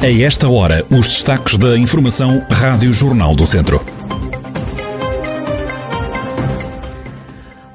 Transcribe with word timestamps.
A 0.00 0.08
esta 0.08 0.48
hora, 0.48 0.86
os 0.92 1.08
destaques 1.08 1.58
da 1.58 1.76
Informação 1.76 2.46
Rádio 2.48 2.92
Jornal 2.92 3.34
do 3.34 3.44
Centro. 3.44 3.84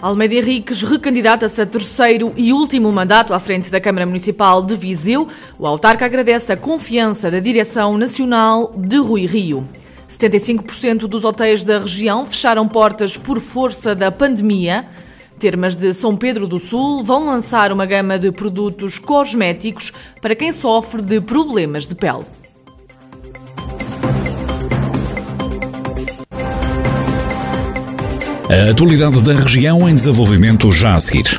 Almeida 0.01 0.35
Henriques 0.35 0.83
recandidata-se 0.83 1.61
a 1.61 1.65
terceiro 1.65 2.31
e 2.37 2.53
último 2.53 2.89
mandato 2.93 3.33
à 3.33 3.39
frente 3.41 3.69
da 3.69 3.81
Câmara 3.81 4.05
Municipal 4.05 4.63
de 4.63 4.73
Viseu. 4.73 5.27
O 5.59 5.67
autarca 5.67 6.05
agradece 6.05 6.53
a 6.53 6.57
confiança 6.57 7.29
da 7.29 7.41
Direção 7.41 7.97
Nacional 7.97 8.71
de 8.73 8.99
Rui 8.99 9.25
Rio. 9.25 9.67
75% 10.09 10.99
dos 10.99 11.25
hotéis 11.25 11.61
da 11.61 11.77
região 11.77 12.25
fecharam 12.25 12.65
portas 12.69 13.17
por 13.17 13.41
força 13.41 13.93
da 13.93 14.09
pandemia. 14.09 14.85
Termas 15.43 15.75
de 15.75 15.93
São 15.93 16.15
Pedro 16.15 16.47
do 16.47 16.57
Sul 16.57 17.03
vão 17.03 17.25
lançar 17.25 17.73
uma 17.73 17.85
gama 17.85 18.17
de 18.17 18.31
produtos 18.31 18.97
cosméticos 18.97 19.91
para 20.21 20.37
quem 20.37 20.53
sofre 20.53 21.01
de 21.01 21.19
problemas 21.19 21.85
de 21.85 21.93
pele. 21.95 22.23
A 28.49 28.71
atualidade 28.71 29.21
da 29.21 29.33
região 29.33 29.89
em 29.89 29.93
desenvolvimento 29.93 30.71
já 30.71 30.95
a 30.95 30.99
seguir. 31.01 31.37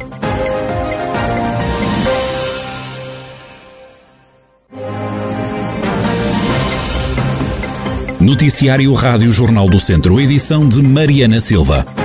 Noticiário 8.21 8.93
Rádio 8.93 9.33
Jornal 9.33 9.67
do 9.67 9.81
Centro, 9.81 10.21
edição 10.21 10.69
de 10.69 10.83
Mariana 10.83 11.41
Silva. 11.41 12.04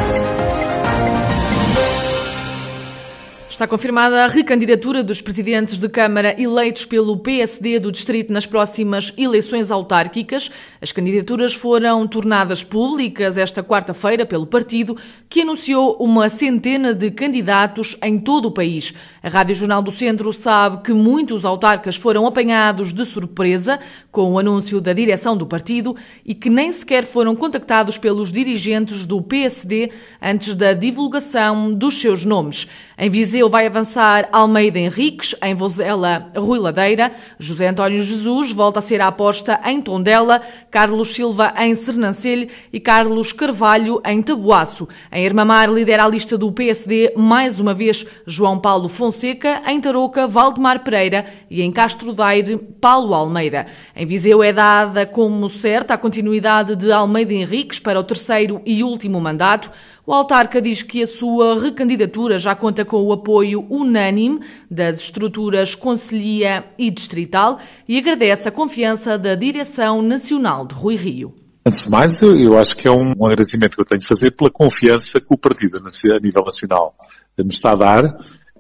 Está 3.60 3.68
confirmada 3.68 4.24
a 4.24 4.28
recandidatura 4.28 5.04
dos 5.04 5.22
presidentes 5.22 5.78
de 5.78 5.90
Câmara 5.90 6.34
eleitos 6.42 6.86
pelo 6.86 7.18
PSD 7.18 7.78
do 7.78 7.92
Distrito 7.92 8.32
nas 8.32 8.46
próximas 8.46 9.12
eleições 9.18 9.70
autárquicas. 9.70 10.50
As 10.82 10.94
candidaturas 10.94 11.54
foram 11.54 12.08
tornadas 12.08 12.64
públicas 12.64 13.38
esta 13.38 13.62
quarta-feira 13.62 14.26
pelo 14.26 14.48
partido, 14.48 14.96
que 15.28 15.42
anunciou 15.42 15.98
uma 16.00 16.30
centena 16.30 16.94
de 16.94 17.12
candidatos 17.12 17.98
em 18.02 18.18
todo 18.18 18.46
o 18.46 18.52
país. 18.52 18.94
A 19.22 19.28
Rádio 19.28 19.56
Jornal 19.56 19.82
do 19.82 19.92
Centro 19.92 20.32
sabe 20.32 20.82
que 20.82 20.94
muitos 20.94 21.44
autarcas 21.44 21.98
foram 21.98 22.26
apanhados 22.26 22.94
de 22.94 23.06
surpresa 23.06 23.78
com 24.10 24.32
o 24.32 24.40
anúncio 24.40 24.80
da 24.80 24.94
direção 24.94 25.36
do 25.36 25.46
partido 25.46 25.98
e 26.26 26.34
que 26.34 26.50
nem 26.50 26.72
sequer 26.72 27.04
foram 27.04 27.36
contactados 27.36 27.98
pelos 27.98 28.32
dirigentes 28.32 29.06
do 29.06 29.22
PSD 29.22 29.92
antes 30.22 30.56
da 30.56 30.72
divulgação 30.72 31.72
dos 31.72 32.00
seus 32.00 32.24
nomes. 32.24 32.66
Em 32.98 33.10
Viseu, 33.10 33.49
vai 33.50 33.66
avançar 33.66 34.30
Almeida 34.32 34.80
Henriques, 34.80 35.36
em 35.42 35.56
Vozela, 35.56 36.32
Rui 36.36 36.60
Ladeira, 36.60 37.12
José 37.40 37.68
António 37.68 38.04
Jesus 38.04 38.52
volta 38.52 38.80
a 38.80 38.82
ser 38.82 39.02
a 39.02 39.08
aposta 39.08 39.60
em 39.66 39.82
Tondela, 39.82 40.42
Carlos 40.70 41.14
Silva 41.14 41.54
em 41.58 41.74
Sernancelho 41.74 42.48
e 42.72 42.80
Carlos 42.80 43.34
Carvalho 43.34 44.02
em 44.06 44.22
Tabuaço. 44.22 44.88
Em 45.12 45.26
Irmamar 45.26 45.70
lidera 45.70 46.06
a 46.06 46.08
lista 46.08 46.38
do 46.38 46.52
PSD 46.52 47.14
mais 47.18 47.60
uma 47.60 47.74
vez 47.74 48.06
João 48.26 48.60
Paulo 48.60 48.88
Fonseca, 48.88 49.64
em 49.68 49.82
Tarouca 49.82 50.28
Valdemar 50.28 50.84
Pereira 50.84 51.26
e 51.50 51.62
em 51.62 51.72
Castro 51.72 52.14
Daire 52.14 52.58
Paulo 52.80 53.14
Almeida. 53.14 53.66
Em 53.96 54.06
Viseu 54.06 54.44
é 54.44 54.54
dada 54.54 55.06
como 55.06 55.50
certa 55.50 55.96
a 55.96 55.98
continuidade 55.98 56.76
de 56.76 56.92
Almeida 56.92 57.34
Henriques 57.34 57.80
para 57.80 58.00
o 58.00 58.04
terceiro 58.04 58.62
e 58.66 58.84
último 58.84 59.20
mandato. 59.20 59.72
O 60.10 60.14
autarca 60.14 60.60
diz 60.60 60.82
que 60.82 61.04
a 61.04 61.06
sua 61.06 61.62
recandidatura 61.62 62.40
já 62.40 62.56
conta 62.56 62.84
com 62.84 62.98
o 63.04 63.14
apoio 63.14 63.68
unânime 63.70 64.40
das 64.68 65.04
estruturas 65.04 65.76
Conselhia 65.76 66.66
e 66.80 66.90
Distrital 66.90 67.60
e 67.88 67.96
agradece 68.00 68.50
a 68.50 68.52
confiança 68.52 69.20
da 69.20 69.36
Direção 69.36 70.02
Nacional 70.02 70.66
de 70.66 70.74
Rui 70.74 70.96
Rio. 70.96 71.36
Antes 71.64 71.84
de 71.84 71.92
mais, 71.92 72.20
eu 72.24 72.58
acho 72.58 72.76
que 72.76 72.88
é 72.88 72.92
um 72.92 73.12
agradecimento 73.24 73.76
que 73.76 73.82
eu 73.82 73.86
tenho 73.86 74.02
de 74.02 74.08
fazer 74.08 74.32
pela 74.32 74.50
confiança 74.50 75.22
que 75.22 75.28
o 75.30 75.38
partido 75.38 75.78
a 75.78 76.20
nível 76.20 76.44
nacional 76.44 76.96
me 77.38 77.54
está 77.54 77.74
a 77.74 77.76
dar 77.76 78.04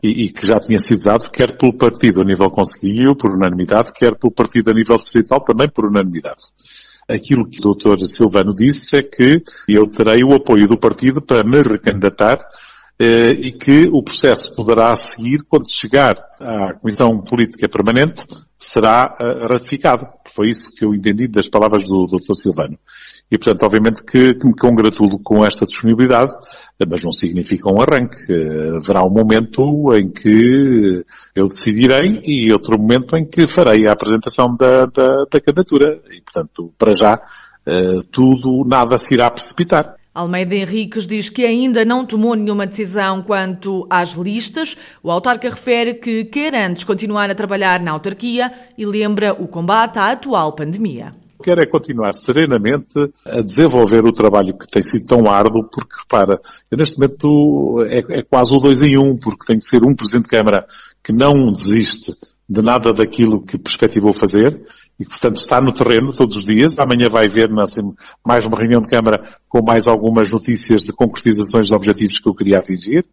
e, 0.03 0.29
que 0.29 0.45
já 0.45 0.59
tinha 0.59 0.79
sido 0.79 1.03
dado, 1.03 1.31
quer 1.31 1.57
pelo 1.57 1.73
partido 1.73 2.21
a 2.21 2.23
nível 2.23 2.51
conselhio, 2.51 3.15
por 3.15 3.31
unanimidade, 3.31 3.91
quer 3.91 4.15
pelo 4.15 4.31
partido 4.31 4.69
a 4.69 4.73
nível 4.75 4.97
distrital, 4.97 5.43
também 5.43 5.67
por 5.67 5.87
unanimidade. 5.87 6.43
Aquilo 7.09 7.49
que 7.49 7.59
o 7.65 7.73
Dr. 7.73 8.05
Silvano 8.05 8.53
disse 8.53 8.97
é 8.97 9.01
que 9.03 9.41
eu 9.67 9.87
terei 9.87 10.23
o 10.23 10.33
apoio 10.33 10.67
do 10.67 10.77
partido 10.77 11.21
para 11.21 11.43
me 11.43 11.61
recandidatar 11.61 12.39
eh, 12.99 13.31
e 13.31 13.51
que 13.51 13.89
o 13.91 14.03
processo 14.03 14.53
poderá 14.55 14.95
seguir 14.95 15.43
quando 15.47 15.69
chegar 15.69 16.17
à 16.39 16.73
Comissão 16.73 17.19
Política 17.21 17.67
Permanente, 17.67 18.25
será 18.57 19.15
eh, 19.19 19.47
ratificado. 19.47 20.05
Foi 20.35 20.49
isso 20.49 20.75
que 20.75 20.83
eu 20.83 20.93
entendi 20.93 21.27
das 21.27 21.47
palavras 21.47 21.85
do 21.85 22.05
Dr. 22.05 22.33
Silvano. 22.35 22.77
E, 23.31 23.37
portanto, 23.37 23.63
obviamente 23.63 24.03
que, 24.03 24.33
que 24.33 24.47
me 24.47 24.55
congratulo 24.55 25.19
com 25.19 25.45
esta 25.45 25.65
disponibilidade, 25.65 26.31
mas 26.87 27.03
não 27.03 27.11
significa 27.11 27.71
um 27.71 27.79
arranque. 27.79 28.17
Haverá 28.75 29.03
um 29.03 29.09
momento 29.09 29.93
em 29.93 30.09
que 30.09 31.05
eu 31.35 31.47
decidirei 31.47 32.21
e 32.25 32.51
outro 32.51 32.79
momento 32.79 33.15
em 33.15 33.25
que 33.25 33.45
farei 33.45 33.87
a 33.87 33.91
apresentação 33.91 34.55
da, 34.55 34.85
da, 34.85 35.25
da 35.31 35.41
candidatura. 35.41 36.01
E, 36.11 36.21
portanto, 36.21 36.73
para 36.77 36.95
já, 36.95 37.21
eh, 37.65 38.01
tudo, 38.11 38.65
nada 38.65 38.97
se 38.97 39.13
irá 39.13 39.29
precipitar. 39.29 39.95
Almeida 40.13 40.55
Henriques 40.55 41.05
diz 41.05 41.29
que 41.29 41.45
ainda 41.45 41.85
não 41.85 42.03
tomou 42.03 42.33
nenhuma 42.33 42.65
decisão 42.65 43.21
quanto 43.21 43.85
às 43.89 44.13
listas. 44.13 44.75
O 45.03 45.11
autarca 45.11 45.47
refere 45.49 45.93
que 45.93 46.25
quer 46.25 46.55
antes 46.55 46.83
continuar 46.83 47.29
a 47.29 47.35
trabalhar 47.35 47.79
na 47.79 47.91
autarquia 47.91 48.51
e 48.77 48.85
lembra 48.85 49.33
o 49.33 49.47
combate 49.47 49.99
à 49.99 50.11
atual 50.11 50.53
pandemia. 50.53 51.11
Quero 51.41 51.61
é 51.61 51.65
continuar 51.65 52.13
serenamente 52.13 52.97
a 53.25 53.41
desenvolver 53.41 54.05
o 54.05 54.11
trabalho 54.11 54.57
que 54.57 54.67
tem 54.67 54.83
sido 54.83 55.05
tão 55.05 55.29
árduo, 55.29 55.69
porque 55.69 55.95
repara, 55.97 56.41
eu 56.69 56.77
neste 56.77 56.99
momento 56.99 57.85
é, 57.87 58.19
é 58.19 58.23
quase 58.23 58.53
o 58.53 58.59
dois 58.59 58.81
em 58.81 58.97
um, 58.97 59.15
porque 59.15 59.45
tem 59.45 59.57
que 59.57 59.65
ser 59.65 59.83
um 59.83 59.95
Presidente 59.95 60.23
de 60.23 60.29
Câmara 60.29 60.67
que 61.03 61.13
não 61.13 61.51
desiste 61.51 62.13
de 62.49 62.61
nada 62.61 62.91
daquilo 62.91 63.45
que 63.45 63.57
perspectivou 63.57 64.11
fazer 64.11 64.59
e 64.99 65.05
que, 65.05 65.11
portanto, 65.11 65.37
está 65.37 65.61
no 65.61 65.71
terreno 65.71 66.11
todos 66.13 66.35
os 66.35 66.45
dias. 66.45 66.77
Amanhã 66.77 67.07
vai 67.07 67.27
assim, 67.61 67.93
mais 68.25 68.45
uma 68.45 68.57
reunião 68.57 68.81
de 68.81 68.89
Câmara 68.89 69.37
com 69.47 69.63
mais 69.63 69.87
algumas 69.87 70.31
notícias 70.31 70.81
de 70.81 70.91
concretizações 70.91 71.67
de 71.67 71.73
objetivos 71.73 72.19
que 72.19 72.27
eu 72.27 72.35
queria 72.35 72.57
atingir. 72.57 73.05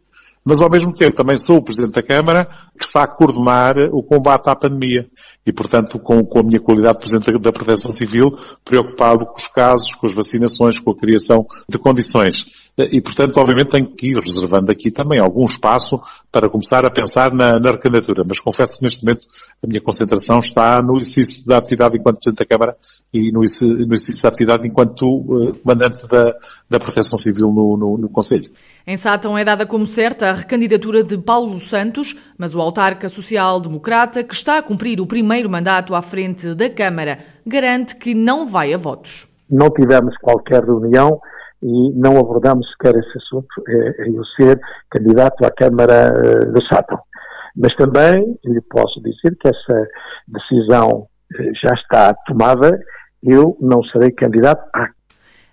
Mas, 0.49 0.62
ao 0.62 0.71
mesmo 0.71 0.93
tempo, 0.93 1.17
também 1.17 1.37
sou 1.37 1.57
o 1.57 1.65
Presidente 1.65 1.95
da 1.95 2.03
Câmara 2.05 2.49
que 2.79 2.84
está 2.84 3.03
a 3.03 3.09
coordenar 3.09 3.75
o 3.93 4.01
combate 4.01 4.49
à 4.49 4.55
pandemia 4.55 5.11
e, 5.45 5.53
portanto, 5.53 5.99
com, 5.99 6.25
com 6.25 6.39
a 6.39 6.43
minha 6.45 6.61
qualidade 6.61 6.95
de 6.95 7.01
Presidente 7.01 7.43
da 7.43 7.51
Proteção 7.51 7.91
Civil, 7.91 8.31
preocupado 8.65 9.27
com 9.27 9.37
os 9.37 9.49
casos, 9.49 9.93
com 9.97 10.07
as 10.07 10.15
vacinações, 10.15 10.79
com 10.79 10.93
a 10.93 10.97
criação 10.97 11.45
de 11.69 11.77
condições. 11.79 12.47
E, 12.78 13.00
portanto, 13.00 13.38
obviamente 13.38 13.70
tenho 13.70 13.87
que 13.87 14.09
ir 14.09 14.19
reservando 14.19 14.70
aqui 14.70 14.91
também 14.91 15.19
algum 15.19 15.47
espaço 15.47 15.98
para 16.31 16.47
começar 16.47 16.84
a 16.84 16.91
pensar 16.91 17.32
na, 17.32 17.59
na 17.59 17.70
recandidatura. 17.70 18.22
Mas 18.28 18.38
confesso 18.38 18.76
que 18.76 18.84
neste 18.84 19.03
momento 19.03 19.26
a 19.64 19.66
minha 19.66 19.81
concentração 19.81 20.41
está 20.41 20.82
no 20.82 20.98
exercício 20.98 21.47
da 21.47 21.56
atividade 21.56 21.97
enquanto 21.97 22.19
Presidente 22.19 22.38
da 22.38 22.44
Câmara 22.44 22.76
e 23.15 23.32
no, 23.32 23.41
no 23.41 23.44
exercício 23.94 24.22
da 24.22 24.28
atividade 24.28 24.69
enquanto 24.69 25.06
uh, 25.06 25.56
Comandante 25.59 26.06
da, 26.06 26.34
da 26.69 26.78
Proteção 26.78 27.16
Civil 27.16 27.47
no, 27.48 27.78
no, 27.78 27.97
no 27.97 28.09
Conselho. 28.10 28.50
Em 28.86 28.97
Sátão 28.98 29.38
é 29.38 29.44
dada 29.44 29.65
como 29.65 29.86
certa 29.86 30.28
a 30.28 30.32
recandidatura 30.34 31.03
de 31.03 31.16
Paulo 31.16 31.59
Santos, 31.59 32.15
mas 32.36 32.54
o 32.54 32.60
autarca 32.60 33.09
social-democrata, 33.09 34.22
que 34.22 34.34
está 34.34 34.59
a 34.59 34.62
cumprir 34.62 35.00
o 35.00 35.06
primeiro 35.06 35.48
mandato 35.48 35.94
à 35.94 36.03
frente 36.03 36.54
da 36.54 36.69
Câmara, 36.69 37.19
garante 37.44 37.97
que 37.97 38.15
não 38.15 38.47
vai 38.47 38.75
a 38.75 38.76
votos. 38.76 39.26
Não 39.50 39.70
tivemos 39.70 40.15
qualquer 40.19 40.62
reunião 40.62 41.19
e 41.66 41.93
não 41.94 42.16
abordamos 42.16 42.71
sequer 42.71 42.94
esse 42.97 43.19
assunto, 43.19 43.49
é, 43.69 44.09
eu 44.09 44.25
ser 44.37 44.60
candidato 44.88 45.44
à 45.44 45.50
Câmara 45.50 46.15
eh, 46.15 46.53
de 46.53 46.69
Sátão. 46.69 46.99
Mas 47.56 47.75
também 47.75 48.38
lhe 48.44 48.60
posso 48.71 49.03
dizer 49.03 49.37
que 49.41 49.49
essa 49.49 49.88
decisão 50.28 51.09
eh, 51.34 51.51
já 51.60 51.74
está 51.74 52.15
tomada, 52.28 52.78
eu 53.21 53.57
não 53.60 53.83
serei 53.83 54.13
candidato 54.13 54.65
à 54.72 54.89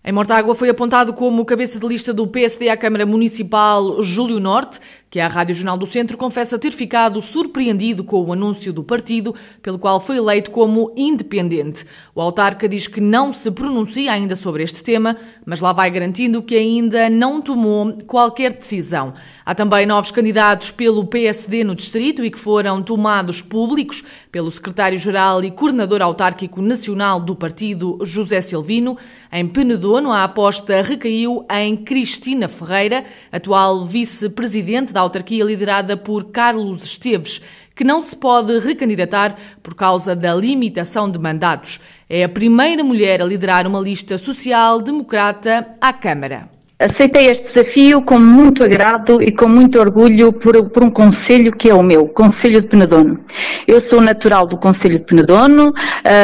em 0.06 0.12
Mortágua 0.12 0.54
foi 0.54 0.68
apontado 0.68 1.14
como 1.14 1.46
cabeça 1.46 1.80
de 1.80 1.88
lista 1.88 2.14
do 2.14 2.28
PSD 2.28 2.68
à 2.68 2.76
Câmara 2.76 3.06
Municipal 3.06 4.02
Júlio 4.02 4.38
Norte, 4.38 4.78
que 5.10 5.18
a 5.18 5.30
Rádio 5.30 5.56
Jornal 5.56 5.78
do 5.78 5.86
Centro 5.86 6.18
confessa 6.18 6.60
ter 6.60 6.74
ficado 6.74 7.22
surpreendido 7.22 8.04
com 8.04 8.22
o 8.22 8.34
anúncio 8.34 8.74
do 8.74 8.84
partido, 8.84 9.34
pelo 9.62 9.80
qual 9.80 10.02
foi 10.02 10.18
eleito 10.18 10.52
como 10.52 10.92
independente. 10.98 11.86
O 12.14 12.20
autarca 12.20 12.68
diz 12.68 12.86
que 12.86 13.00
não 13.00 13.32
se 13.32 13.50
pronuncia 13.50 14.12
ainda 14.12 14.36
sobre 14.36 14.64
este 14.64 14.84
tema, 14.84 15.16
mas 15.46 15.62
lá 15.62 15.72
vai 15.72 15.90
garantindo 15.90 16.42
que 16.42 16.58
ainda 16.58 17.10
não 17.10 17.42
tomou 17.42 17.98
qualquer 18.06 18.52
decisão. 18.52 19.14
Há 19.46 19.56
também 19.56 19.86
novos 19.86 20.12
candidatos 20.12 20.70
pelo 20.72 21.06
PSD 21.06 21.64
no 21.64 21.76
distrito 21.76 22.26
e 22.26 22.32
que 22.32 22.40
foram 22.40 22.82
tomados 22.82 23.42
públicos 23.42 24.04
pelo 24.30 24.52
secretário-geral 24.52 25.44
e 25.46 25.52
coordenador 25.52 26.02
autárquico 26.02 26.62
nacional 26.62 27.22
do 27.22 27.36
partido, 27.36 28.00
José 28.02 28.42
Silvino, 28.42 28.98
em 29.32 29.48
Penedor 29.48 29.93
Penedono, 29.94 30.12
a 30.12 30.24
aposta 30.24 30.82
recaiu 30.82 31.46
em 31.52 31.76
Cristina 31.76 32.48
Ferreira, 32.48 33.06
atual 33.32 33.86
vice-presidente 33.86 34.92
da 34.92 35.02
autarquia 35.02 35.44
liderada 35.44 35.96
por 35.96 36.32
Carlos 36.32 36.84
Esteves, 36.84 37.40
que 37.76 37.84
não 37.84 38.02
se 38.02 38.16
pode 38.16 38.58
recandidatar 38.58 39.38
por 39.62 39.76
causa 39.76 40.16
da 40.16 40.34
limitação 40.34 41.12
de 41.12 41.20
mandatos. 41.20 41.80
É 42.10 42.24
a 42.24 42.30
primeira 42.30 42.84
mulher 42.84 43.22
a 43.22 43.26
liderar 43.26 43.68
uma 43.68 43.80
lista 43.80 44.18
social-democrata 44.18 45.76
à 45.80 45.94
Câmara. 45.94 46.53
Aceitei 46.84 47.28
este 47.28 47.46
desafio 47.46 48.02
com 48.02 48.20
muito 48.20 48.62
agrado 48.62 49.22
e 49.22 49.32
com 49.32 49.48
muito 49.48 49.80
orgulho 49.80 50.34
por, 50.34 50.70
por, 50.70 50.84
um 50.84 50.90
conselho 50.90 51.56
que 51.56 51.70
é 51.70 51.74
o 51.74 51.82
meu, 51.82 52.10
Conselho 52.10 52.62
de 52.62 52.68
Penedono. 52.68 53.20
Eu 53.66 53.80
sou 53.80 54.02
natural 54.02 54.46
do 54.46 54.58
Conselho 54.58 55.00
de 55.00 55.06
Penedono, 55.06 55.74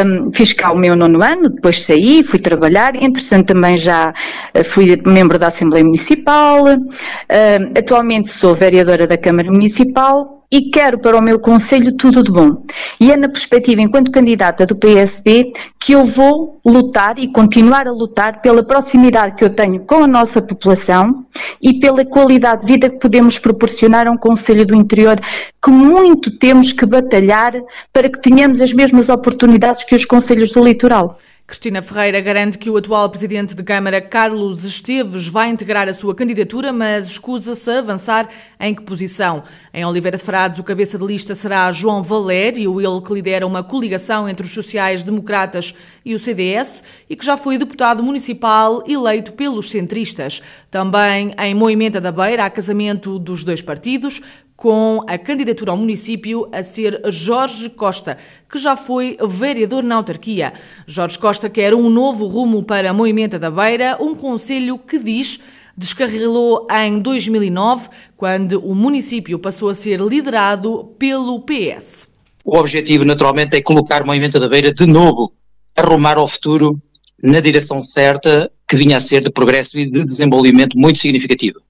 um, 0.06 0.34
fiz 0.34 0.52
cá 0.52 0.74
o 0.74 0.78
meu 0.78 0.98
nono 0.98 1.24
ano, 1.24 1.50
depois 1.50 1.82
saí, 1.82 2.26
fui 2.26 2.40
trabalhar, 2.40 2.94
entretanto 3.02 3.48
também 3.48 3.78
já 3.78 4.14
eh, 4.54 4.64
fui 4.64 5.02
membro 5.06 5.40
da 5.40 5.48
Assembleia 5.48 5.86
Municipal, 5.86 6.66
um, 6.66 7.78
atualmente 7.78 8.30
sou 8.30 8.54
vereadora 8.54 9.08
da 9.08 9.18
Câmara 9.18 9.50
Municipal 9.50 10.39
e 10.52 10.70
quero 10.70 10.98
para 10.98 11.18
o 11.18 11.22
meu 11.22 11.40
Conselho 11.40 11.92
tudo 11.94 12.24
de 12.24 12.32
bom. 12.32 12.64
E 13.00 13.12
é 13.12 13.18
na 13.18 13.30
perspectiva, 13.30 13.82
enquanto 13.82 14.12
candidata 14.12 14.66
do 14.66 14.76
PSD, 14.76 15.54
que 15.80 15.94
eu 15.94 16.06
vou 16.06 16.60
lutar 16.66 17.20
e 17.20 17.32
continuar 17.32 17.88
a 17.88 17.92
lutar 17.92 18.42
pela 18.42 18.64
proximidade 18.64 19.36
que 19.36 19.44
eu 19.44 19.50
tenho 19.50 19.82
com 19.82 20.04
a 20.04 20.08
nossa 20.08 20.42
população 20.42 21.26
e 21.62 21.80
pela 21.80 22.04
qualidade 22.04 22.66
de 22.66 22.74
vida 22.74 22.90
que 22.90 22.98
podemos 22.98 23.38
proporcionar 23.38 24.08
a 24.08 24.12
um 24.12 24.18
Conselho 24.18 24.66
do 24.66 24.76
Interior 24.76 25.20
que 25.64 25.70
muito 25.70 26.32
temos 26.38 26.72
que 26.72 26.86
batalhar 26.86 27.54
para 27.94 28.10
que 28.10 28.20
tenhamos 28.20 28.60
as 28.60 28.74
mesmas 28.74 29.10
oportunidades 29.10 29.84
que 29.84 29.96
os 29.96 30.06
Conselhos 30.06 30.52
do 30.52 30.64
Litoral. 30.64 31.18
Cristina 31.50 31.82
Ferreira 31.82 32.22
garante 32.22 32.60
que 32.60 32.70
o 32.70 32.78
atual 32.78 33.10
presidente 33.10 33.56
de 33.56 33.64
Câmara, 33.64 34.00
Carlos 34.00 34.64
Esteves, 34.64 35.28
vai 35.28 35.50
integrar 35.50 35.90
a 35.90 35.94
sua 35.96 36.14
candidatura, 36.14 36.72
mas 36.72 37.08
escusa-se 37.08 37.72
a 37.72 37.80
avançar 37.80 38.30
em 38.60 38.76
que 38.76 38.84
posição. 38.84 39.42
Em 39.74 39.84
Oliveira 39.84 40.16
de 40.16 40.24
Frades, 40.24 40.60
o 40.60 40.64
cabeça 40.64 40.96
de 40.96 41.04
lista 41.04 41.34
será 41.34 41.72
João 41.72 42.04
Valério, 42.04 42.80
ele 42.80 43.02
que 43.02 43.12
lidera 43.12 43.48
uma 43.48 43.64
coligação 43.64 44.30
entre 44.30 44.46
os 44.46 44.54
sociais-democratas 44.54 45.74
e 46.06 46.14
o 46.14 46.20
CDS 46.20 46.84
e 47.10 47.16
que 47.16 47.26
já 47.26 47.36
foi 47.36 47.58
deputado 47.58 48.04
municipal 48.04 48.84
eleito 48.88 49.34
pelos 49.34 49.72
centristas. 49.72 50.44
Também 50.70 51.34
em 51.36 51.56
Moimenta 51.56 52.00
da 52.00 52.12
Beira, 52.12 52.46
há 52.46 52.50
casamento 52.52 53.18
dos 53.18 53.44
dois 53.44 53.64
partidos, 53.64 54.22
com 54.60 55.02
a 55.08 55.18
candidatura 55.18 55.72
ao 55.72 55.78
município 55.78 56.50
a 56.52 56.62
ser 56.62 57.02
Jorge 57.10 57.70
Costa, 57.70 58.18
que 58.52 58.58
já 58.58 58.76
foi 58.76 59.18
vereador 59.26 59.82
na 59.82 59.96
autarquia. 59.96 60.52
Jorge 60.86 61.18
Costa 61.18 61.50
quer 61.50 61.74
um 61.74 61.90
novo 61.90 62.28
rumo 62.28 62.62
para 62.62 62.92
Moimenta 62.92 63.40
da 63.40 63.50
Beira, 63.50 63.98
um 64.02 64.14
conselho 64.14 64.78
que 64.78 65.00
diz 65.00 65.40
descarrilou 65.78 66.68
em 66.70 67.00
2009, 67.00 67.88
quando 68.18 68.60
o 68.60 68.76
município 68.76 69.40
passou 69.40 69.70
a 69.70 69.74
ser 69.74 70.02
liderado 70.02 70.94
pelo 71.00 71.40
PS. 71.40 72.10
O 72.44 72.58
objetivo, 72.58 73.06
naturalmente, 73.06 73.56
é 73.56 73.62
colocar 73.62 74.04
Moimenta 74.04 74.42
da 74.42 74.50
Beira 74.50 74.74
de 74.74 74.86
novo, 74.86 75.32
arrumar 75.74 76.18
ao 76.18 76.28
futuro 76.28 76.78
na 77.24 77.40
direção 77.40 77.80
certa 77.80 78.52
que 78.68 78.76
vinha 78.76 78.98
a 78.98 79.00
ser 79.00 79.22
de 79.22 79.32
progresso 79.32 79.80
e 79.80 79.90
de 79.90 80.04
desenvolvimento 80.04 80.78
muito 80.78 81.00
significativo. 81.00 81.62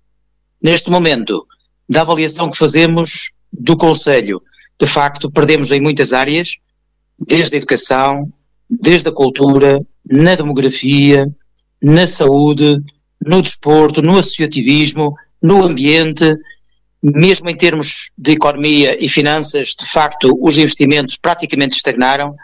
Neste 0.59 0.89
momento, 0.89 1.45
da 1.89 2.01
avaliação 2.01 2.51
que 2.51 2.57
fazemos 2.57 3.31
do 3.51 3.75
Conselho. 3.75 4.41
De 4.79 4.85
facto, 4.85 5.31
perdemos 5.31 5.71
em 5.71 5.81
muitas 5.81 6.13
áreas, 6.13 6.57
desde 7.17 7.55
a 7.55 7.57
educação, 7.57 8.31
desde 8.69 9.09
a 9.09 9.11
cultura, 9.11 9.81
na 10.09 10.35
demografia, 10.35 11.27
na 11.81 12.05
saúde, 12.05 12.79
no 13.25 13.41
desporto, 13.41 14.01
no 14.01 14.17
associativismo, 14.17 15.15
no 15.41 15.63
ambiente, 15.63 16.37
mesmo 17.01 17.49
em 17.49 17.55
termos 17.55 18.11
de 18.17 18.33
economia 18.33 18.97
e 19.03 19.09
finanças, 19.09 19.69
de 19.69 19.85
facto, 19.85 20.37
os 20.41 20.57
investimentos 20.57 21.17
praticamente 21.17 21.75
estagnaram 21.75 22.35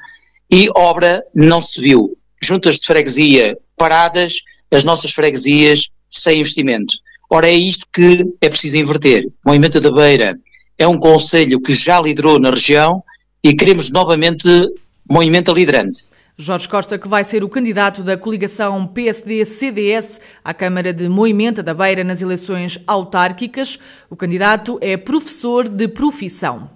e 0.50 0.70
obra 0.76 1.24
não 1.34 1.62
se 1.62 1.82
viu. 1.82 2.18
Juntas 2.42 2.76
de 2.80 2.86
freguesia 2.86 3.58
paradas, 3.78 4.42
as 4.72 4.84
nossas 4.84 5.12
freguesias 5.12 5.90
sem 6.10 6.40
investimento. 6.40 6.94
Ora, 7.36 7.50
é 7.50 7.54
isto 7.54 7.86
que 7.92 8.34
é 8.40 8.48
preciso 8.48 8.78
inverter. 8.78 9.28
Moimenta 9.46 9.82
da 9.82 9.92
Beira 9.92 10.40
é 10.78 10.88
um 10.88 10.98
conselho 10.98 11.60
que 11.60 11.74
já 11.74 12.00
liderou 12.00 12.40
na 12.40 12.50
região 12.50 13.04
e 13.44 13.54
queremos 13.54 13.92
novamente 13.92 14.48
Moimenta 15.06 15.52
liderante. 15.52 16.06
Jorge 16.38 16.70
Costa, 16.70 16.98
que 16.98 17.10
vai 17.10 17.26
ser 17.26 17.44
o 17.44 17.50
candidato 17.50 18.04
da 18.04 18.18
coligação 18.18 18.88
PSD-CDS 18.88 20.22
à 20.46 20.54
Câmara 20.54 20.94
de 20.94 21.10
Moimenta 21.10 21.62
da 21.62 21.74
Beira 21.74 22.06
nas 22.06 22.22
eleições 22.22 22.80
autárquicas. 22.88 23.80
O 24.10 24.16
candidato 24.16 24.80
é 24.80 24.96
professor 24.96 25.68
de 25.68 25.90
profissão. 25.90 26.70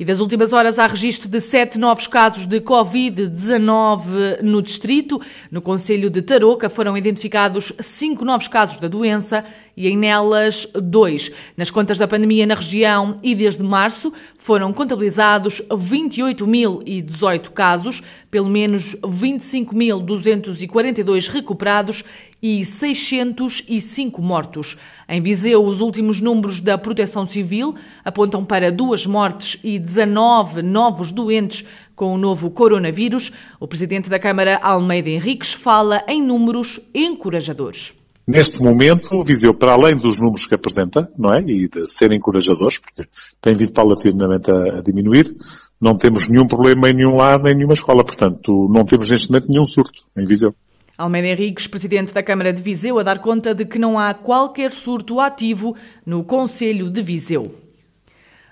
E 0.00 0.04
das 0.04 0.20
últimas 0.20 0.52
horas 0.52 0.78
há 0.78 0.86
registro 0.86 1.28
de 1.28 1.40
sete 1.40 1.76
novos 1.76 2.06
casos 2.06 2.46
de 2.46 2.60
Covid-19 2.60 4.42
no 4.42 4.62
distrito. 4.62 5.20
No 5.50 5.60
Conselho 5.60 6.08
de 6.08 6.22
Tarouca 6.22 6.68
foram 6.68 6.96
identificados 6.96 7.72
cinco 7.80 8.24
novos 8.24 8.46
casos 8.46 8.78
da 8.78 8.86
doença 8.86 9.44
e 9.76 9.88
em 9.88 9.96
nelas 9.96 10.68
dois. 10.72 11.32
Nas 11.56 11.72
contas 11.72 11.98
da 11.98 12.06
pandemia 12.06 12.46
na 12.46 12.54
região 12.54 13.18
e 13.24 13.34
desde 13.34 13.64
março 13.64 14.12
foram 14.38 14.72
contabilizados 14.72 15.60
28.018 15.68 17.50
casos, 17.50 18.00
pelo 18.30 18.48
menos 18.48 18.94
25.242 19.02 21.26
recuperados 21.26 22.04
e 22.42 22.64
605 22.64 24.22
mortos. 24.22 24.76
Em 25.08 25.20
Viseu, 25.20 25.64
os 25.64 25.80
últimos 25.80 26.20
números 26.20 26.60
da 26.60 26.78
Proteção 26.78 27.26
Civil 27.26 27.74
apontam 28.04 28.44
para 28.44 28.72
duas 28.72 29.06
mortes 29.06 29.58
e 29.62 29.78
19 29.78 30.62
novos 30.62 31.12
doentes 31.12 31.64
com 31.94 32.14
o 32.14 32.18
novo 32.18 32.50
coronavírus. 32.50 33.32
O 33.58 33.66
presidente 33.66 34.08
da 34.08 34.18
Câmara, 34.18 34.58
Almeida 34.62 35.10
Henriques, 35.10 35.52
fala 35.52 36.02
em 36.08 36.22
números 36.22 36.80
encorajadores. 36.94 37.94
Neste 38.28 38.62
momento, 38.62 39.24
Viseu, 39.24 39.54
para 39.54 39.72
além 39.72 39.96
dos 39.96 40.20
números 40.20 40.44
que 40.44 40.54
apresenta, 40.54 41.10
não 41.16 41.30
é? 41.30 41.40
E 41.40 41.66
de 41.66 41.90
serem 41.90 42.18
encorajadores, 42.18 42.76
porque 42.78 43.08
tem 43.40 43.54
vindo 43.56 43.72
paulatinamente 43.72 44.50
a, 44.50 44.78
a 44.78 44.82
diminuir, 44.82 45.34
não 45.80 45.96
temos 45.96 46.28
nenhum 46.28 46.46
problema 46.46 46.90
em 46.90 46.92
nenhum 46.92 47.16
lado, 47.16 47.44
nem 47.44 47.54
nenhuma 47.54 47.72
escola. 47.72 48.04
Portanto, 48.04 48.68
não 48.70 48.84
temos 48.84 49.08
neste 49.08 49.30
momento 49.30 49.48
nenhum 49.48 49.64
surto 49.64 50.02
em 50.14 50.26
Viseu. 50.26 50.54
Almeida 50.98 51.28
Henriques, 51.28 51.68
presidente 51.68 52.12
da 52.12 52.24
Câmara 52.24 52.52
de 52.52 52.60
Viseu, 52.60 52.98
a 52.98 53.04
dar 53.04 53.20
conta 53.20 53.54
de 53.54 53.64
que 53.64 53.78
não 53.78 53.96
há 53.96 54.12
qualquer 54.12 54.72
surto 54.72 55.20
ativo 55.20 55.76
no 56.04 56.24
Conselho 56.24 56.90
de 56.90 57.00
Viseu. 57.00 57.54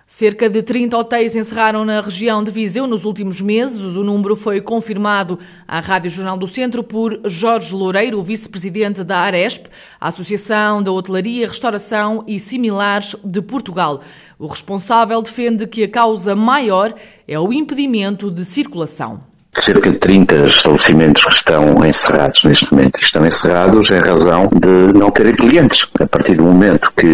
Cerca 0.06 0.48
de 0.48 0.62
30 0.62 0.96
hotéis 0.96 1.34
encerraram 1.34 1.84
na 1.84 2.00
região 2.00 2.44
de 2.44 2.52
Viseu 2.52 2.86
nos 2.86 3.04
últimos 3.04 3.40
meses. 3.40 3.96
O 3.96 4.04
número 4.04 4.36
foi 4.36 4.60
confirmado 4.60 5.40
à 5.66 5.80
Rádio 5.80 6.08
Jornal 6.08 6.38
do 6.38 6.46
Centro 6.46 6.84
por 6.84 7.20
Jorge 7.24 7.74
Loureiro, 7.74 8.22
vice-presidente 8.22 9.02
da 9.02 9.18
Aresp, 9.18 9.66
Associação 10.00 10.80
da 10.80 10.92
Hotelaria, 10.92 11.48
Restauração 11.48 12.22
e 12.28 12.38
Similares 12.38 13.16
de 13.24 13.42
Portugal. 13.42 14.00
O 14.38 14.46
responsável 14.46 15.20
defende 15.20 15.66
que 15.66 15.82
a 15.82 15.88
causa 15.88 16.36
maior 16.36 16.94
é 17.26 17.40
o 17.40 17.52
impedimento 17.52 18.30
de 18.30 18.44
circulação 18.44 19.34
cerca 19.62 19.90
de 19.90 19.98
30 19.98 20.34
estabelecimentos 20.48 21.24
que 21.24 21.34
estão 21.34 21.84
encerrados 21.84 22.44
neste 22.44 22.72
momento. 22.72 23.00
Estão 23.00 23.26
encerrados 23.26 23.90
em 23.90 23.98
razão 23.98 24.48
de 24.52 24.98
não 24.98 25.10
terem 25.10 25.34
clientes. 25.34 25.86
A 26.00 26.06
partir 26.06 26.36
do 26.36 26.44
momento 26.44 26.92
que 26.96 27.06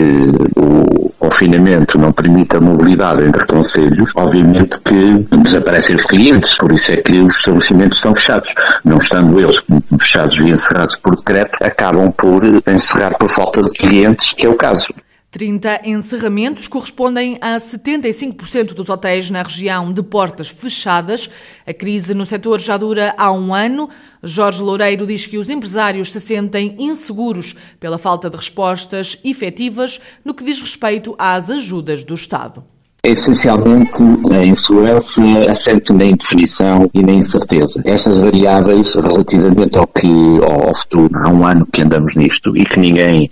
o 0.57 1.11
confinamento 1.19 1.99
não 1.99 2.13
permite 2.13 2.57
a 2.57 2.61
mobilidade 2.61 3.25
entre 3.25 3.47
conselhos, 3.47 4.13
obviamente 4.17 4.79
que 4.81 5.27
desaparecem 5.43 5.97
os 5.97 6.05
clientes. 6.05 6.57
Por 6.59 6.73
isso 6.73 6.93
é 6.93 6.97
que 6.97 7.21
os 7.21 7.37
estabelecimentos 7.37 8.01
são 8.01 8.15
fechados. 8.15 8.53
Não 8.85 8.99
estando 8.99 9.41
eles 9.41 9.63
fechados 9.99 10.37
e 10.37 10.51
encerrados 10.51 10.97
por 10.97 11.17
decreto, 11.17 11.57
acabam 11.63 12.11
por 12.11 12.43
encerrar 12.67 13.17
por 13.19 13.31
falta 13.31 13.63
de 13.63 13.71
clientes, 13.71 14.33
que 14.33 14.47
é 14.47 14.49
o 14.49 14.55
caso. 14.55 14.93
30 15.33 15.81
encerramentos 15.87 16.69
correspondem 16.69 17.39
a 17.41 17.57
75% 17.57 18.75
dos 18.75 18.91
hotéis 18.91 19.31
na 19.31 19.43
região 19.43 19.91
de 19.91 20.03
portas 20.03 20.51
fechadas. 20.51 21.31
A 21.67 21.73
crise 21.73 22.12
no 22.12 22.27
setor 22.27 22.61
já 22.61 22.77
dura 22.77 23.15
há 23.17 23.33
um 23.33 23.55
ano. 23.55 23.89
Jorge 24.23 24.61
Loureiro 24.61 25.07
diz 25.07 25.25
que 25.25 25.39
os 25.39 25.49
empresários 25.49 26.12
se 26.12 26.21
sentem 26.21 26.77
inseguros 26.79 27.57
pela 27.81 27.97
falta 27.97 28.29
de 28.29 28.37
respostas 28.37 29.19
efetivas 29.25 29.99
no 30.23 30.35
que 30.35 30.45
diz 30.45 30.61
respeito 30.61 31.15
às 31.19 31.49
ajudas 31.49 32.05
do 32.05 32.12
Estado. 32.12 32.62
Essencialmente 33.04 34.00
a 34.32 34.44
influência 34.44 35.50
assente 35.50 35.92
na 35.92 36.04
indefinição 36.04 36.88
e 36.94 37.02
na 37.02 37.11
incerteza. 37.11 37.82
Estas 37.85 38.18
variáveis, 38.18 38.94
relativamente 38.94 39.76
ao 39.76 39.88
que 39.88 40.06
ao 40.40 40.73
futuro, 40.73 41.11
há 41.16 41.28
um 41.28 41.44
ano 41.44 41.66
que 41.66 41.82
andamos 41.82 42.14
nisto 42.14 42.56
e 42.56 42.64
que 42.64 42.78
ninguém 42.78 43.28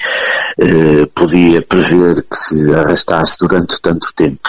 eh, 0.58 1.06
podia 1.14 1.62
prever 1.62 2.16
que 2.16 2.36
se 2.36 2.74
arrastasse 2.74 3.36
durante 3.38 3.80
tanto 3.80 4.12
tempo. 4.12 4.40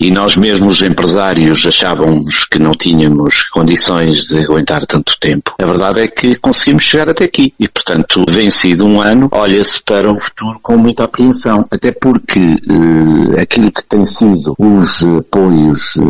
E 0.00 0.10
nós 0.10 0.36
mesmos, 0.36 0.80
os 0.80 0.82
empresários, 0.82 1.64
achávamos 1.64 2.44
que 2.44 2.58
não 2.58 2.72
tínhamos 2.72 3.44
condições 3.50 4.24
de 4.24 4.40
aguentar 4.40 4.84
tanto 4.86 5.16
tempo. 5.20 5.54
A 5.56 5.66
verdade 5.66 6.00
é 6.00 6.08
que 6.08 6.34
conseguimos 6.34 6.82
chegar 6.82 7.08
até 7.08 7.24
aqui 7.24 7.54
e, 7.60 7.68
portanto, 7.68 8.24
vencido 8.28 8.84
um 8.86 9.00
ano, 9.00 9.28
olha-se 9.30 9.80
para 9.84 10.10
o 10.10 10.18
futuro 10.18 10.58
com 10.60 10.76
muita 10.76 11.04
apreensão. 11.04 11.64
Até 11.70 11.92
porque 11.92 12.40
eh, 12.40 13.40
aquilo 13.40 13.70
que 13.70 13.84
tem 13.84 14.04
sido 14.04 14.47
os 14.58 15.02
apoios, 15.18 15.96
eh, 15.96 16.02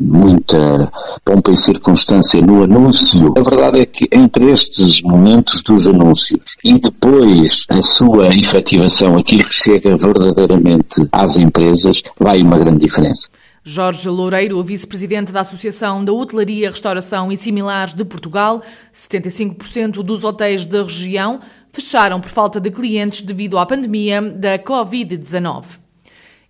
muita 0.00 0.90
pompa 1.24 1.50
e 1.50 1.56
circunstância 1.56 2.40
no 2.40 2.64
anúncio, 2.64 3.34
a 3.36 3.42
verdade 3.42 3.80
é 3.80 3.86
que 3.86 4.08
entre 4.12 4.50
estes 4.50 5.02
momentos 5.02 5.62
dos 5.62 5.86
anúncios 5.86 6.56
e 6.64 6.78
depois 6.78 7.64
a 7.68 7.82
sua 7.82 8.28
efetivação, 8.28 9.16
aquilo 9.16 9.44
que 9.44 9.54
chega 9.54 9.96
verdadeiramente 9.96 11.06
às 11.10 11.36
empresas, 11.36 12.02
vai 12.18 12.42
uma 12.42 12.58
grande 12.58 12.84
diferença. 12.84 13.28
Jorge 13.64 14.08
Loureiro, 14.08 14.60
vice-presidente 14.64 15.30
da 15.30 15.42
Associação 15.42 16.04
da 16.04 16.12
Hotelaria, 16.12 16.68
Restauração 16.68 17.30
e 17.30 17.36
Similares 17.36 17.94
de 17.94 18.04
Portugal, 18.04 18.60
75% 18.92 20.02
dos 20.02 20.24
hotéis 20.24 20.66
da 20.66 20.82
região 20.82 21.38
fecharam 21.72 22.20
por 22.20 22.28
falta 22.28 22.60
de 22.60 22.72
clientes 22.72 23.22
devido 23.22 23.58
à 23.58 23.64
pandemia 23.64 24.20
da 24.20 24.58
Covid-19. 24.58 25.81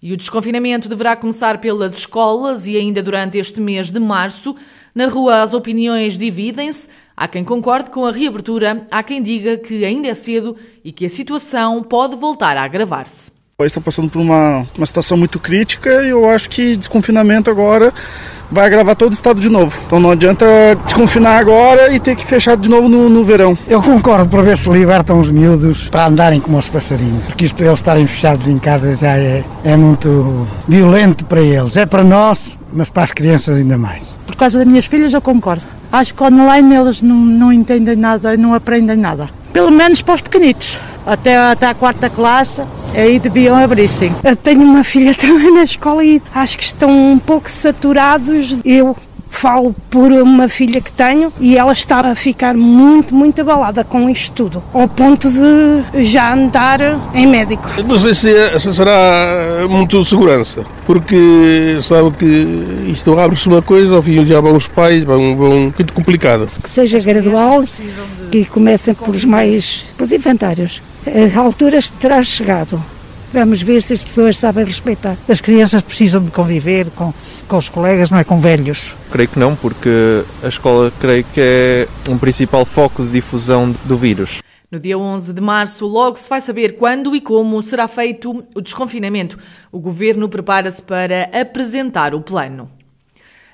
E 0.02 0.12
o 0.12 0.16
desconfinamento 0.16 0.88
deverá 0.88 1.14
começar 1.14 1.58
pelas 1.58 1.96
escolas 1.96 2.66
e 2.66 2.76
ainda 2.76 3.00
durante 3.00 3.38
este 3.38 3.60
mês 3.60 3.88
de 3.88 4.00
março. 4.00 4.56
Na 4.92 5.06
rua 5.06 5.42
as 5.42 5.54
opiniões 5.54 6.18
dividem-se. 6.18 6.88
Há 7.16 7.28
quem 7.28 7.44
concorde 7.44 7.88
com 7.88 8.04
a 8.04 8.10
reabertura, 8.10 8.84
há 8.90 9.02
quem 9.02 9.22
diga 9.22 9.56
que 9.56 9.84
ainda 9.84 10.08
é 10.08 10.14
cedo 10.14 10.56
e 10.84 10.90
que 10.90 11.06
a 11.06 11.08
situação 11.08 11.84
pode 11.84 12.16
voltar 12.16 12.56
a 12.56 12.64
agravar-se 12.64 13.30
país 13.62 13.70
está 13.70 13.80
passando 13.80 14.10
por 14.10 14.20
uma, 14.20 14.66
uma 14.76 14.86
situação 14.86 15.16
muito 15.16 15.38
crítica 15.38 16.02
e 16.02 16.08
eu 16.08 16.28
acho 16.28 16.50
que 16.50 16.74
desconfinamento 16.74 17.48
agora 17.48 17.94
vai 18.52 18.66
agravar 18.66 18.94
todo 18.94 19.12
o 19.12 19.14
estado 19.14 19.40
de 19.40 19.48
novo. 19.48 19.76
Então 19.86 19.98
não 19.98 20.10
adianta 20.10 20.44
desconfinar 20.84 21.38
agora 21.38 21.92
e 21.92 21.98
ter 21.98 22.14
que 22.14 22.24
fechar 22.24 22.56
de 22.56 22.68
novo 22.68 22.88
no, 22.88 23.08
no 23.08 23.24
verão. 23.24 23.56
Eu 23.66 23.82
concordo 23.82 24.28
para 24.28 24.42
ver 24.42 24.58
se 24.58 24.68
libertam 24.68 25.18
os 25.18 25.30
miúdos 25.30 25.88
para 25.88 26.06
andarem 26.06 26.40
como 26.40 26.58
os 26.58 26.68
passarinhos, 26.68 27.24
porque 27.24 27.46
isto 27.46 27.62
eles 27.64 27.74
estarem 27.74 28.06
fechados 28.06 28.46
em 28.46 28.58
casa 28.58 28.94
já 28.94 29.16
é, 29.16 29.42
é 29.64 29.76
muito 29.76 30.46
violento 30.68 31.24
para 31.24 31.40
eles. 31.40 31.76
É 31.76 31.86
para 31.86 32.04
nós, 32.04 32.58
mas 32.72 32.90
para 32.90 33.04
as 33.04 33.12
crianças 33.12 33.58
ainda 33.58 33.78
mais. 33.78 34.16
Por 34.26 34.36
causa 34.36 34.58
das 34.58 34.68
minhas 34.68 34.86
filhas 34.86 35.12
eu 35.12 35.20
concordo. 35.20 35.64
Acho 35.90 36.14
que 36.14 36.22
online 36.22 36.74
eles 36.74 37.02
não, 37.02 37.16
não 37.16 37.52
entendem 37.52 37.96
nada, 37.96 38.36
não 38.36 38.54
aprendem 38.54 38.96
nada. 38.96 39.28
Pelo 39.52 39.70
menos 39.70 40.00
para 40.02 40.14
os 40.14 40.20
pequenitos 40.22 40.78
até, 41.06 41.36
até 41.36 41.66
a 41.66 41.74
quarta 41.74 42.08
classe, 42.08 42.62
aí 42.94 43.18
deviam 43.18 43.56
abrir 43.56 43.88
sim. 43.88 44.14
Eu 44.22 44.36
tenho 44.36 44.62
uma 44.62 44.84
filha 44.84 45.14
também 45.18 45.54
na 45.54 45.64
escola 45.64 46.04
e 46.04 46.22
acho 46.34 46.58
que 46.58 46.64
estão 46.64 46.90
um 46.90 47.18
pouco 47.18 47.50
saturados. 47.50 48.56
Eu 48.64 48.96
falo 49.32 49.74
por 49.90 50.12
uma 50.12 50.46
filha 50.48 50.80
que 50.80 50.92
tenho 50.92 51.32
e 51.40 51.56
ela 51.56 51.72
está 51.72 51.98
a 52.00 52.14
ficar 52.14 52.54
muito, 52.54 53.14
muito 53.14 53.40
abalada 53.40 53.82
com 53.82 54.08
isto 54.08 54.32
tudo, 54.32 54.62
ao 54.72 54.86
ponto 54.86 55.28
de 55.30 56.04
já 56.04 56.32
andar 56.34 56.78
em 57.14 57.26
médico. 57.26 57.68
Não 57.84 57.98
sei 57.98 58.14
se, 58.14 58.32
é, 58.32 58.58
se 58.58 58.72
será 58.72 59.66
muito 59.68 60.04
segurança, 60.04 60.64
porque 60.86 61.78
sabe 61.80 62.10
que 62.12 62.90
isto 62.92 63.18
abre-se 63.18 63.48
uma 63.48 63.62
coisa, 63.62 63.96
ao 63.96 64.02
fim 64.02 64.24
já 64.26 64.40
vão 64.40 64.54
os 64.54 64.68
pais, 64.68 65.02
vão, 65.02 65.36
vão 65.36 65.72
muito 65.76 65.92
complicado. 65.92 66.48
Que 66.62 66.70
seja 66.70 67.00
gradual, 67.00 67.64
que 68.30 68.44
comecem 68.44 68.94
por 68.94 69.08
os 69.08 69.24
mais, 69.24 69.84
pelos 69.96 70.12
inventários. 70.12 70.80
A 71.06 71.40
altura 71.40 71.78
terá 72.00 72.22
chegado. 72.22 72.82
Vamos 73.32 73.62
ver 73.62 73.82
se 73.82 73.94
as 73.94 74.04
pessoas 74.04 74.36
sabem 74.36 74.64
respeitar. 74.64 75.16
As 75.26 75.40
crianças 75.40 75.80
precisam 75.80 76.22
de 76.22 76.30
conviver 76.30 76.90
com, 76.90 77.14
com 77.48 77.56
os 77.56 77.68
colegas, 77.68 78.10
não 78.10 78.18
é 78.18 78.24
com 78.24 78.38
velhos. 78.38 78.94
Creio 79.10 79.28
que 79.28 79.38
não, 79.38 79.56
porque 79.56 80.22
a 80.42 80.48
escola 80.48 80.92
creio 81.00 81.24
que 81.24 81.40
é 81.40 81.88
um 82.08 82.18
principal 82.18 82.66
foco 82.66 83.02
de 83.02 83.10
difusão 83.10 83.74
do 83.84 83.96
vírus. 83.96 84.42
No 84.70 84.78
dia 84.78 84.98
11 84.98 85.32
de 85.32 85.40
março, 85.40 85.86
logo 85.86 86.18
se 86.18 86.28
vai 86.28 86.40
saber 86.40 86.76
quando 86.76 87.16
e 87.16 87.20
como 87.20 87.60
será 87.62 87.88
feito 87.88 88.44
o 88.54 88.60
desconfinamento. 88.60 89.38
O 89.70 89.80
governo 89.80 90.28
prepara-se 90.28 90.82
para 90.82 91.30
apresentar 91.32 92.14
o 92.14 92.20
plano. 92.20 92.70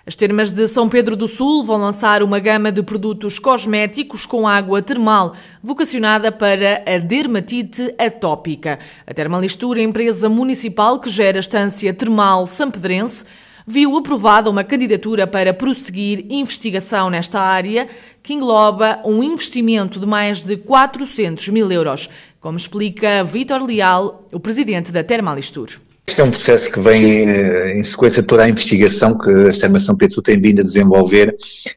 As 0.09 0.17
termas 0.17 0.51
de 0.51 0.67
São 0.67 0.89
Pedro 0.89 1.15
do 1.15 1.29
Sul 1.29 1.63
vão 1.63 1.77
lançar 1.77 2.23
uma 2.23 2.39
gama 2.39 2.73
de 2.73 2.83
produtos 2.83 3.39
cosméticos 3.39 4.25
com 4.25 4.49
água 4.49 4.81
termal, 4.81 5.35
vocacionada 5.63 6.33
para 6.33 6.83
a 6.87 6.97
dermatite 6.97 7.95
atópica. 7.99 8.79
A 9.07 9.13
Termalistura, 9.13 9.83
empresa 9.83 10.27
municipal 10.31 10.99
que 10.99 11.11
gera 11.11 11.39
a 11.39 11.41
estância 11.41 11.93
termal 11.93 12.47
sampedrense, 12.47 13.23
viu 13.67 13.99
aprovada 13.99 14.49
uma 14.49 14.65
candidatura 14.65 15.27
para 15.27 15.53
prosseguir 15.53 16.25
investigação 16.31 17.11
nesta 17.11 17.43
área, 17.43 17.87
que 18.23 18.33
engloba 18.33 19.03
um 19.05 19.23
investimento 19.23 20.01
de 20.01 20.07
mais 20.07 20.43
de 20.43 20.57
400 20.57 21.51
mil 21.51 21.71
euros, 21.71 22.09
como 22.41 22.57
explica 22.57 23.23
Vítor 23.25 23.63
Leal, 23.63 24.27
o 24.33 24.41
presidente 24.41 24.91
da 24.91 25.05
Termalistur. 25.05 25.79
Este 26.09 26.23
é 26.23 26.25
um 26.25 26.31
processo 26.31 26.71
que 26.71 26.81
vem 26.81 27.29
eh, 27.29 27.79
em 27.79 27.83
sequência 27.83 28.23
de 28.23 28.29
toda 28.29 28.43
a 28.43 28.49
investigação 28.49 29.17
que 29.17 29.31
a 29.31 29.51
Extrema 29.51 29.79
São 29.79 29.95
Pedro 29.95 30.23
tem 30.23 30.41
vindo 30.41 30.61
a 30.61 30.63
desenvolver 30.63 31.37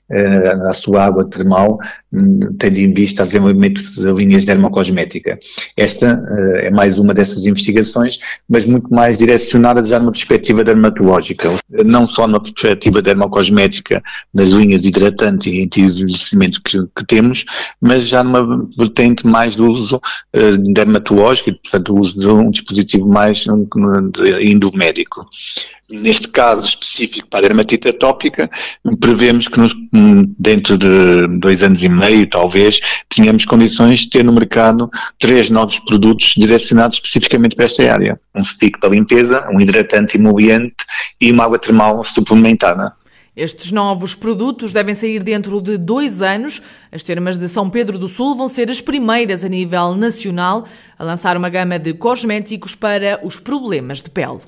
uh, 0.10 0.70
à 0.70 0.74
sua 0.74 1.04
água 1.04 1.30
termal, 1.30 1.78
um, 2.14 2.54
tendo 2.58 2.78
em 2.78 2.94
vista 2.94 3.24
o 3.24 3.26
desenvolvimento 3.26 3.82
de 3.82 4.14
linhas 4.14 4.46
dermocosmética. 4.46 5.38
Esta 5.76 6.16
uh, 6.16 6.56
é 6.60 6.72
mais 6.72 6.98
uma 6.98 7.14
dessas 7.14 7.46
investigações, 7.46 8.20
mas 8.48 8.66
muito 8.66 8.88
mais 8.90 9.18
direcionada 9.18 9.84
já 9.84 10.00
numa 10.00 10.14
perspectiva 10.14 10.64
dermatológica, 10.64 11.50
não 11.86 12.08
só 12.08 12.26
na 12.26 12.40
perspectiva 12.40 13.02
dermocosmética, 13.02 14.02
nas 14.34 14.52
linhas 14.52 14.86
hidratantes 14.86 15.48
e 15.48 15.64
anti-envelhecimento 15.64 16.62
que, 16.64 16.78
que, 16.96 17.06
temos, 17.06 17.44
mas 17.82 18.08
já 18.08 18.24
numa 18.24 18.66
vertente 18.78 19.28
mais 19.28 19.58
do 19.58 19.70
uso 19.70 20.00
dermatológico 20.74 21.52
portanto, 21.62 21.94
o 21.94 22.00
uso 22.00 22.18
de 22.18 22.28
um 22.28 22.50
dispositivo 22.50 23.08
mais 23.08 23.46
um, 23.48 23.68
indo 24.42 24.72
médico. 24.74 25.28
Neste 25.90 26.30
caso 26.30 26.68
específico 26.68 27.28
para 27.28 27.40
a 27.40 27.42
dermatite 27.50 27.90
atópica, 27.90 28.50
prevemos 29.00 29.48
que 29.50 29.60
nos, 29.60 29.76
dentro 30.40 30.78
de 30.78 31.28
dois 31.40 31.62
anos 31.62 31.84
e 31.84 31.90
meio, 31.90 32.28
talvez, 32.28 32.80
tenhamos 33.10 33.46
condições 33.46 34.00
de 34.00 34.10
ter 34.10 34.24
no 34.24 34.32
mercado 34.32 34.90
três 35.20 35.50
novos 35.50 35.80
produtos 35.80 36.34
direcionados 36.38 36.96
especificamente 36.96 37.56
para 37.56 37.66
esta 37.66 37.92
área. 37.92 38.20
Um 38.34 38.44
stick 38.44 38.80
para 38.80 38.90
limpeza, 38.90 39.46
um 39.52 39.60
hidratante 39.60 40.18
emoliente 40.18 40.76
e 41.20 41.30
uma 41.32 41.44
água 41.44 41.60
termal 41.60 42.04
suplementada. 42.06 42.94
Estes 43.36 43.72
novos 43.72 44.14
produtos 44.14 44.74
devem 44.74 44.94
sair 44.94 45.24
dentro 45.24 45.62
de 45.62 45.78
dois 45.78 46.22
anos. 46.22 46.62
As 46.92 47.02
termas 47.02 47.38
de 47.38 47.48
São 47.48 47.70
Pedro 47.70 47.98
do 47.98 48.10
Sul 48.10 48.36
vão 48.36 48.50
ser 48.50 48.70
as 48.70 48.82
primeiras 48.82 49.46
a 49.46 49.48
nível 49.48 49.96
nacional 49.96 50.66
a 51.00 51.04
lançar 51.06 51.38
uma 51.38 51.48
gama 51.48 51.80
de 51.80 51.94
cosméticos 51.94 52.76
para 52.76 53.26
os 53.26 53.40
problemas 53.40 54.02
de 54.02 54.10
pele. 54.10 54.42